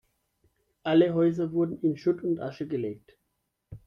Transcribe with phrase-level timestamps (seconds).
[0.81, 3.19] Alle Häuser wurden in Schutt und Asche gelegt.